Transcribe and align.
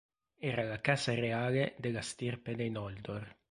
Era 0.39 0.63
la 0.63 0.81
Casa 0.81 1.13
reale 1.13 1.75
della 1.77 2.01
stirpe 2.01 2.55
dei 2.55 2.71
Noldor. 2.71 3.35